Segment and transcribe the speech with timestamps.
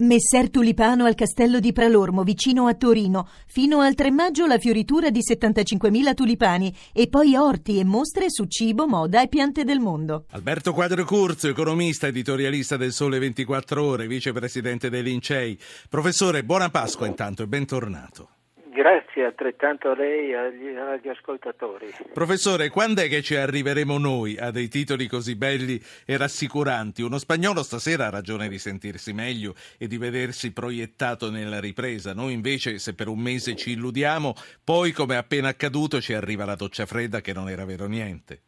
[0.00, 3.28] Messer Tulipano al castello di Pralormo, vicino a Torino.
[3.48, 8.44] Fino al 3 maggio la fioritura di 75.000 tulipani e poi orti e mostre su
[8.44, 10.26] cibo, moda e piante del mondo.
[10.30, 15.58] Alberto Quadro Curzio, economista, editorialista del Sole 24 Ore, vicepresidente dei Lincei.
[15.88, 18.37] Professore, buona Pasqua intanto e bentornato.
[18.78, 21.90] Grazie altrettanto a lei e agli, ascoltatori.
[22.14, 27.02] Professore, quando è che ci arriveremo noi a dei titoli così belli e rassicuranti?
[27.02, 32.14] Uno spagnolo stasera ha ragione di sentirsi meglio e di vedersi proiettato nella ripresa.
[32.14, 36.54] Noi invece, se per un mese ci illudiamo, poi come appena accaduto ci arriva la
[36.54, 38.42] doccia fredda che non era vero niente.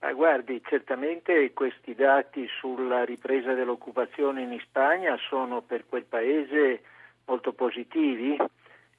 [0.00, 6.82] Ma guardi, certamente questi dati sulla ripresa dell'occupazione in Spagna sono per quel paese
[7.26, 8.36] molto positivi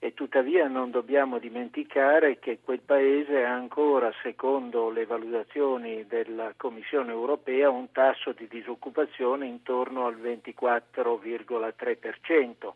[0.02, 7.12] e tuttavia non dobbiamo dimenticare che quel paese ha ancora, secondo le valutazioni della Commissione
[7.12, 12.72] europea, un tasso di disoccupazione intorno al 24,3%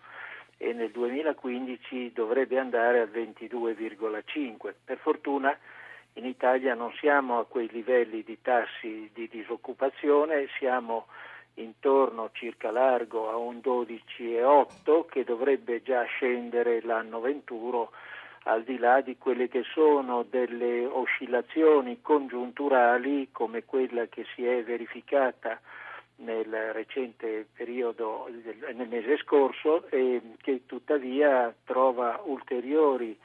[0.58, 4.73] e nel 2015 dovrebbe andare al 22,5%.
[4.83, 5.58] Per fortuna
[6.16, 11.05] in Italia non siamo a quei livelli di tassi di disoccupazione, siamo
[11.56, 17.92] intorno circa largo a un 12,8 che dovrebbe già scendere l'anno venturo
[18.44, 24.64] al di là di quelle che sono delle oscillazioni congiunturali come quella che si è
[24.64, 25.60] verificata
[26.18, 28.28] nel recente periodo,
[28.73, 33.17] nel mese scorso e che tuttavia trova ulteriori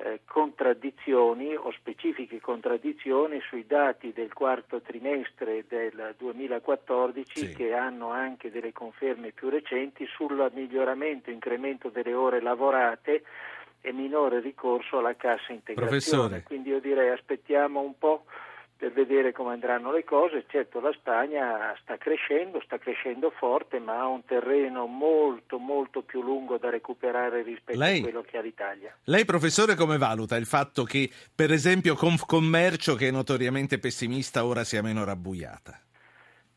[0.00, 7.54] eh, contraddizioni o specifiche contraddizioni sui dati del quarto trimestre del 2014 sì.
[7.54, 13.24] che hanno anche delle conferme più recenti sul miglioramento, incremento delle ore lavorate
[13.80, 15.88] e minore ricorso alla cassa integrazione.
[15.88, 16.42] Professore.
[16.44, 18.24] Quindi io direi aspettiamo un po'
[18.78, 20.44] per vedere come andranno le cose.
[20.48, 26.22] Certo la Spagna sta crescendo, sta crescendo forte, ma ha un terreno molto molto più
[26.22, 28.96] lungo da recuperare rispetto lei, a quello che ha l'Italia.
[29.04, 34.62] Lei professore come valuta il fatto che per esempio Confcommercio che è notoriamente pessimista ora
[34.62, 35.80] sia meno rabbuiata?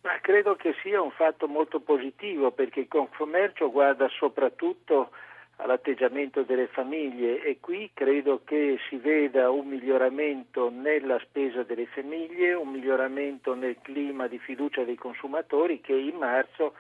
[0.04, 5.10] Ma credo che sia un fatto molto positivo perché Confcommercio guarda soprattutto
[5.62, 12.54] all'atteggiamento delle famiglie e qui credo che si veda un miglioramento nella spesa delle famiglie,
[12.54, 16.74] un miglioramento nel clima di fiducia dei consumatori che in marzo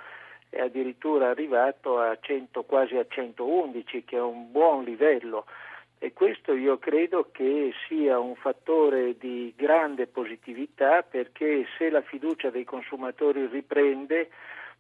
[0.49, 5.45] è addirittura arrivato a 100, quasi a 111, che è un buon livello.
[5.97, 12.49] E questo io credo che sia un fattore di grande positività perché se la fiducia
[12.49, 14.29] dei consumatori riprende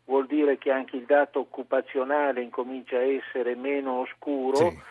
[0.05, 4.57] vuol dire che anche il dato occupazionale incomincia a essere meno oscuro.
[4.57, 4.89] Sì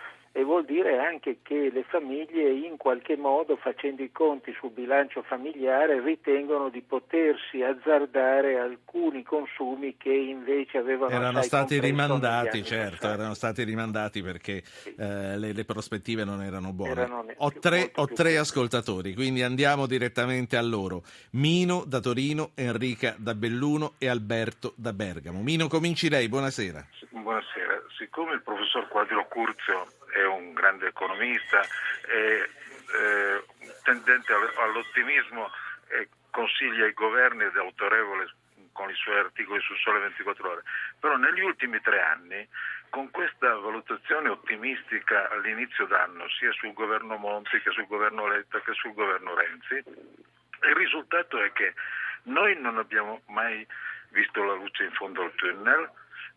[0.71, 6.69] dire anche che le famiglie in qualche modo facendo i conti sul bilancio familiare ritengono
[6.69, 14.23] di potersi azzardare alcuni consumi che invece avevano erano stati rimandati certo erano stati rimandati
[14.23, 14.95] perché sì.
[14.97, 16.93] eh, le, le, prospettive non erano buone.
[16.93, 21.03] Erano ho tre, ho tre ascoltatori quindi andiamo direttamente a loro.
[21.33, 25.43] Mino da Torino Enrica da Belluno e Alberto da Bergamo.
[25.43, 26.87] Mino cominci lei buonasera.
[27.11, 32.49] Buonasera siccome il professor Quadro Curzio è un grande economista, è
[32.97, 33.45] eh,
[33.85, 35.51] tendente all'ottimismo
[35.89, 38.35] e consiglia ai governi ed è autorevole
[38.73, 40.63] con i suoi articoli su Sole 24 Ore.
[40.99, 42.49] Però negli ultimi tre anni,
[42.89, 48.73] con questa valutazione ottimistica all'inizio d'anno, sia sul governo Monti che sul governo Letta che
[48.73, 51.75] sul governo Renzi, il risultato è che
[52.23, 53.67] noi non abbiamo mai
[54.09, 55.91] visto la luce in fondo al tunnel,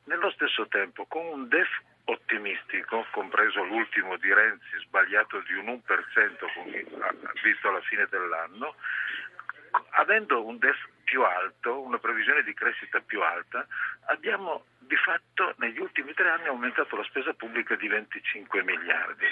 [0.05, 1.69] nello stesso tempo con un DEF
[2.05, 8.75] ottimistico, compreso l'ultimo di Renzi sbagliato di un 1% visto alla fine dell'anno,
[9.91, 13.65] avendo un DEF più alto, una previsione di crescita più alta,
[14.07, 19.25] abbiamo di fatto negli ultimi tre anni aumentato la spesa pubblica di 25 miliardi.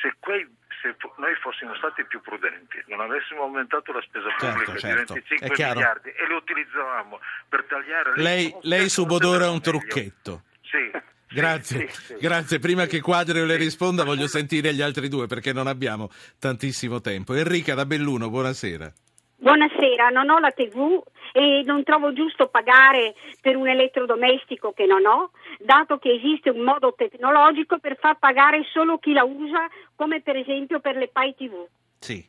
[0.00, 0.46] Se, quei,
[0.82, 5.22] se noi fossimo stati più prudenti, non avessimo aumentato la spesa certo, pubblica certo, di
[5.28, 8.12] 25 miliardi e lo utilizzavamo per tagliare...
[8.16, 10.42] Lei, lei subodora un trucchetto.
[10.62, 10.90] Sì.
[11.28, 12.14] Grazie, sì, sì.
[12.20, 12.60] grazie.
[12.60, 16.08] Prima che Quadrio le risponda voglio sentire gli altri due perché non abbiamo
[16.38, 17.34] tantissimo tempo.
[17.34, 18.92] Enrica da Belluno, buonasera.
[19.38, 21.02] Buonasera, non ho la TV
[21.36, 26.62] e non trovo giusto pagare per un elettrodomestico che non ho, dato che esiste un
[26.62, 31.34] modo tecnologico per far pagare solo chi la usa, come per esempio per le Pai
[31.34, 31.66] TV.
[31.98, 32.24] Sì.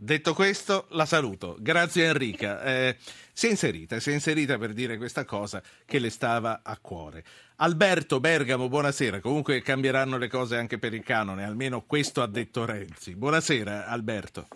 [0.00, 1.56] Detto questo, la saluto.
[1.58, 2.62] Grazie Enrica.
[2.62, 2.96] Eh,
[3.32, 7.24] si è inserita, si è inserita per dire questa cosa che le stava a cuore.
[7.56, 9.20] Alberto Bergamo, buonasera.
[9.20, 13.16] Comunque cambieranno le cose anche per il canone, almeno questo ha detto Renzi.
[13.16, 14.48] Buonasera Alberto.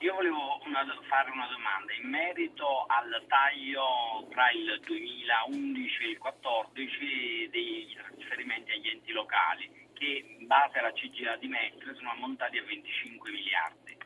[0.00, 0.41] Io volevo
[0.82, 1.92] una, fare una domanda.
[1.94, 9.88] In merito al taglio tra il 2011 e il 2014 dei trasferimenti agli enti locali,
[9.94, 13.96] che in base alla CGA di Mestre sono ammontati a 25 miliardi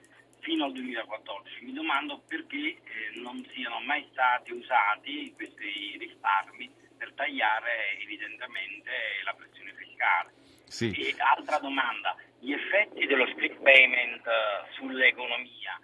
[0.41, 1.65] fino al 2014.
[1.65, 2.79] Mi domando perché eh,
[3.21, 8.91] non siano mai stati usati questi risparmi per tagliare evidentemente
[9.25, 10.33] la pressione fiscale.
[10.69, 10.91] Sì.
[10.91, 15.81] E altra domanda, gli effetti dello split payment uh, sull'economia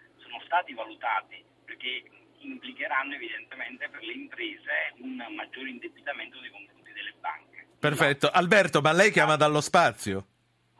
[0.53, 2.03] stati valutati perché
[2.41, 7.67] implicheranno evidentemente per le imprese un maggiore indebitamento nei confronti delle banche.
[7.81, 8.29] Perfetto.
[8.31, 10.27] Alberto, ma lei chiama dallo spazio?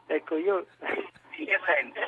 [0.05, 0.67] Ecco, io
[1.37, 1.99] In che senso?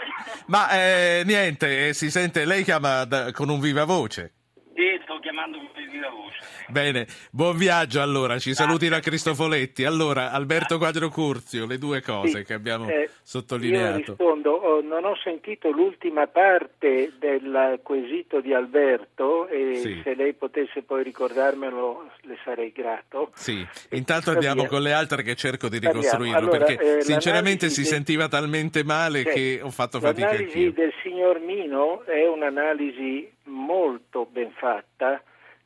[0.47, 4.33] Ma eh, niente, eh, si sente, lei chiama da- con un viva voce.
[4.75, 6.37] Sì, sto chiamando con viva voce.
[6.69, 9.85] Bene, buon viaggio allora, ci saluti da Cristofoletti.
[9.85, 13.97] Allora, Alberto Quadro Curzio, le due cose Sì, che abbiamo eh, Io sottolineato.
[13.97, 20.01] rispondo, oh, non ho sentito l'ultima parte del quesito di Alberto e Sì.
[20.03, 23.31] se lei potesse poi ricordarmelo le sarei grato.
[23.35, 24.69] Sì, intanto andiamo via.
[24.69, 28.27] con le altre che cerco di ricostruirlo Allora, perché eh, sinceramente l'analisi si del- sentiva
[28.27, 29.29] talmente male Sì.
[29.29, 30.71] che ho fatto fatica L'analisi anch'io.
[30.73, 35.21] del signor Mino è un'analisi molto ben fatta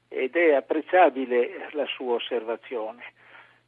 [0.10, 3.14] ed è apprezzabile la sua osservazione.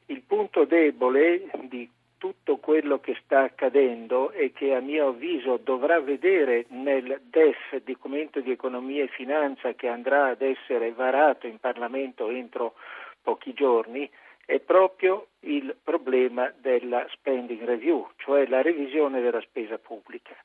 [0.07, 5.99] Il punto debole di tutto quello che sta accadendo e che a mio avviso dovrà
[5.99, 12.29] vedere nel DEF, documento di economia e finanza che andrà ad essere varato in Parlamento
[12.29, 12.73] entro
[13.23, 14.07] pochi giorni,
[14.45, 20.35] è proprio il problema della spending review, cioè la revisione della spesa pubblica.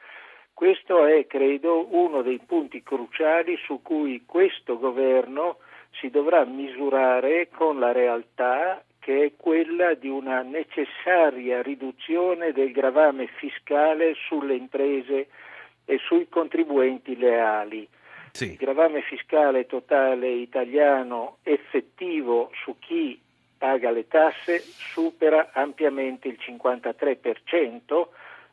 [0.54, 5.58] Questo è, credo, uno dei punti cruciali su cui questo governo
[6.00, 13.28] si dovrà misurare con la realtà che è quella di una necessaria riduzione del gravame
[13.28, 15.28] fiscale sulle imprese
[15.84, 17.78] e sui contribuenti leali.
[17.81, 17.88] Il
[18.32, 23.20] Sì, gravame fiscale totale italiano effettivo su chi
[23.56, 28.08] paga le tasse supera ampiamente il 53%,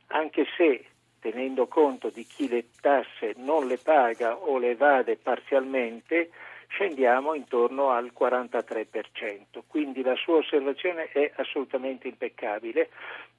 [0.07, 0.85] anche se
[1.19, 6.29] tenendo conto di chi le tasse non le paga o le evade parzialmente,
[6.73, 9.61] scendiamo intorno al 43%.
[9.67, 12.89] Quindi la sua osservazione è assolutamente impeccabile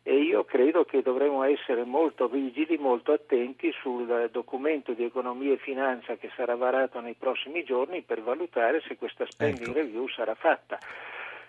[0.02, 5.58] e io credo che dovremo essere molto vigili, molto attenti sul documento di economia e
[5.58, 9.78] finanza che sarà varato nei prossimi giorni per valutare se questa spending Ecco.
[9.78, 10.78] review sarà fatta.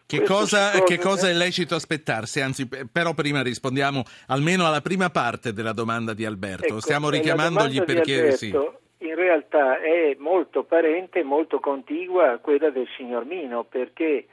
[0.08, 2.42] che cosa, che cosa è lecito aspettarsi?
[2.42, 6.66] Anzi, però prima rispondiamo almeno alla prima parte della domanda di Alberto.
[6.66, 8.84] Ecco, Stiamo richiamandogli perché Alberto, sì.
[9.06, 14.26] In realtà è molto parente, molto contigua a quella del signor Mino, perché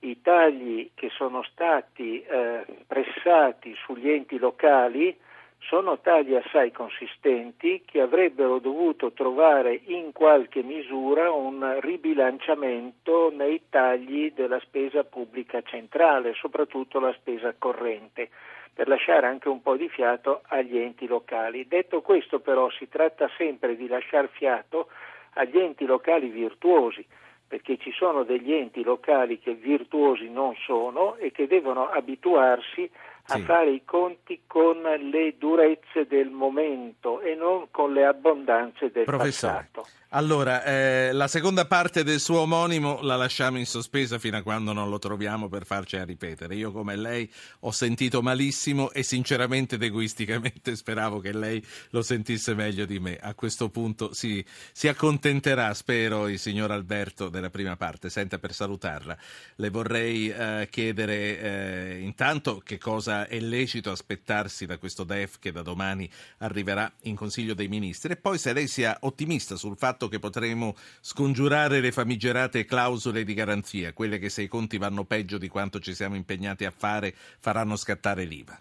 [0.00, 5.16] i tagli che sono stati eh, pressati sugli enti locali
[5.60, 14.32] sono tagli assai consistenti che avrebbero dovuto trovare in qualche misura un ribilanciamento nei tagli
[14.34, 18.28] della spesa pubblica centrale, soprattutto la spesa corrente
[18.74, 21.66] per lasciare anche un po' di fiato agli enti locali.
[21.66, 24.88] Detto questo però si tratta sempre di lasciare fiato
[25.34, 27.04] agli enti locali virtuosi,
[27.46, 33.11] perché ci sono degli enti locali che virtuosi non sono e che devono abituarsi a
[33.24, 33.42] Sì.
[33.42, 39.68] fare i conti con le durezze del momento e non con le abbondanze del Professore,
[39.70, 39.88] passato.
[40.10, 44.72] allora, eh, la seconda parte del suo omonimo la lasciamo in sospesa fino a quando
[44.72, 46.56] non lo troviamo per farcela ripetere.
[46.56, 47.30] Io come lei
[47.60, 53.18] ho sentito malissimo e sinceramente ed egoisticamente speravo che lei lo sentisse meglio di me.
[53.20, 58.10] A questo punto si, si accontenterà, spero, il signor Alberto della prima parte.
[58.10, 59.16] Senta, per salutarla,
[59.56, 65.52] le vorrei eh, chiedere eh, intanto che cosa è lecito aspettarsi da questo DEF che
[65.52, 70.08] da domani arriverà in Consiglio dei Ministri e poi se lei sia ottimista sul fatto
[70.08, 75.38] che potremo scongiurare le famigerate clausole di garanzia, quelle che se i conti vanno peggio
[75.38, 78.60] di quanto ci siamo impegnati a fare faranno scattare l'IVA.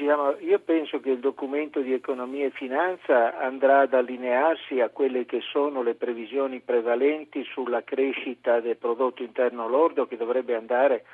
[0.00, 5.24] Diciamo, io penso che il documento di economia e finanza andrà ad allinearsi a quelle
[5.24, 11.04] che sono le previsioni prevalenti sulla crescita del prodotto interno lordo che dovrebbe andare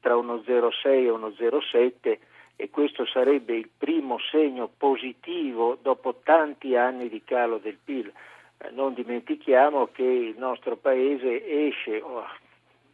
[0.00, 2.18] tra uno 0,6 e uno 0,7
[2.56, 8.12] e questo sarebbe il primo segno positivo dopo tanti anni di calo del PIL.
[8.58, 12.22] Eh, non dimentichiamo che il nostro paese esce oh,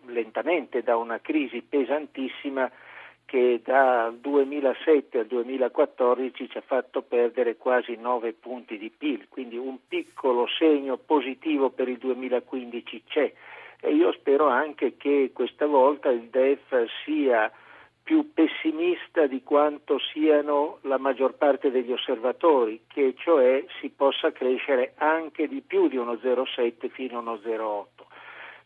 [0.06, 2.70] lentamente da una crisi pesantissima
[3.24, 9.56] che dal 2007 al 2014 ci ha fatto perdere quasi 9 punti di PIL, quindi
[9.56, 13.32] un piccolo segno positivo per il 2015 c'è
[13.80, 17.50] e io spero anche che questa volta il DEF sia
[18.02, 24.92] più pessimista di quanto siano la maggior parte degli osservatori, che cioè si possa crescere
[24.98, 28.04] anche di più di uno 0,7 fino a uno 0,8.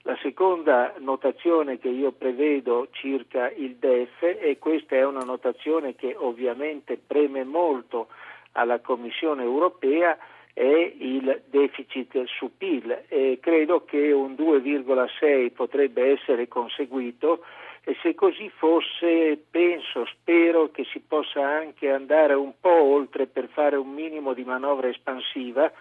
[0.03, 6.15] La seconda notazione che io prevedo circa il DEF, e questa è una notazione che
[6.17, 8.09] ovviamente preme molto
[8.53, 10.19] alla Commissione europea,
[10.53, 17.45] è il deficit su PIL e credo che un 2,6 potrebbe essere conseguito
[17.83, 23.49] e se così fosse penso, spero che si possa anche andare un po' oltre per
[23.49, 25.73] fare un minimo di manovra espansiva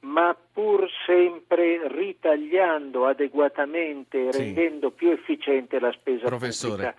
[0.00, 4.38] ma pur sempre ritagliando adeguatamente e sì.
[4.38, 6.92] rendendo più efficiente la spesa Professore.
[6.92, 6.94] pubblica.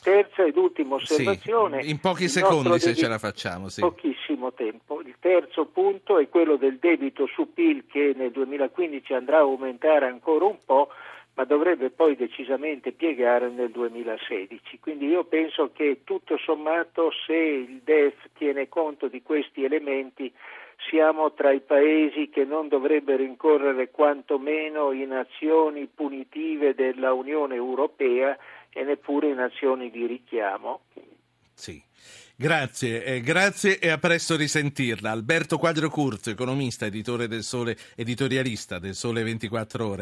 [0.00, 1.82] Terza ed ultima osservazione.
[1.82, 3.68] Sì, in pochi secondi se ce la facciamo.
[3.68, 3.80] Sì.
[3.80, 5.00] Pochissimo tempo.
[5.00, 10.06] Il terzo punto è quello del debito su PIL che nel 2015 andrà a aumentare
[10.06, 10.88] ancora un po',
[11.34, 14.78] ma dovrebbe poi decisamente piegare nel 2016.
[14.80, 20.32] Quindi io penso che tutto sommato se il DEF tiene conto di questi elementi
[20.88, 28.36] siamo tra i paesi che non dovrebbero incorrere quantomeno in azioni punitive della Unione Europea
[28.70, 30.82] e neppure in azioni di richiamo.
[31.54, 31.82] Sì.
[32.40, 35.10] Grazie, eh, grazie e a presto risentirla.
[35.10, 39.96] Alberto Quadro Curzo, economista, editore del Sole, editorialista del Sole 24 Ore.